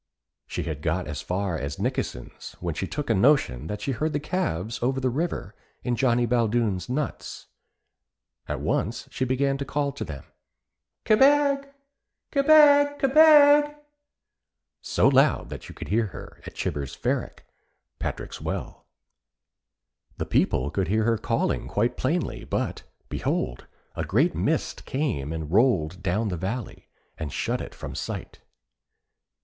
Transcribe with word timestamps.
She 0.47 0.63
had 0.63 0.81
got 0.81 1.05
as 1.07 1.21
far 1.21 1.55
as 1.59 1.77
Nikkesen's, 1.77 2.53
when 2.59 2.73
she 2.73 2.87
took 2.87 3.11
a 3.11 3.13
notion 3.13 3.67
that 3.67 3.81
she 3.81 3.91
heard 3.91 4.13
the 4.13 4.19
calves 4.19 4.81
over 4.81 4.99
the 4.99 5.11
river 5.11 5.53
in 5.83 5.95
Johnny 5.95 6.25
Baldoon's 6.25 6.89
nuts. 6.89 7.45
At 8.47 8.61
once 8.61 9.07
she 9.11 9.25
began 9.25 9.59
to 9.59 9.63
call 9.63 9.91
to 9.91 10.03
them: 10.03 10.23
'Kebeg! 11.05 11.71
Kebeg! 12.31 12.97
Kebeg!' 12.97 13.75
so 14.81 15.07
loud 15.07 15.49
that 15.49 15.69
you 15.69 15.75
could 15.75 15.89
hear 15.89 16.07
her 16.07 16.41
at 16.47 16.55
Chibber 16.55 16.87
Pherick, 16.97 17.45
Patrick's 17.99 18.41
Well. 18.41 18.87
The 20.17 20.25
people 20.25 20.71
could 20.71 20.87
hear 20.87 21.03
her 21.03 21.19
calling 21.19 21.67
quite 21.67 21.95
plainly, 21.95 22.43
but, 22.43 22.81
behold, 23.07 23.67
a 23.95 24.03
great 24.03 24.33
mist 24.33 24.85
came 24.85 25.31
and 25.31 25.51
rolled 25.51 26.01
down 26.01 26.29
the 26.29 26.37
valley, 26.37 26.87
and 27.19 27.31
shut 27.31 27.61
it 27.61 27.75
from 27.75 27.93
sight. 27.93 28.39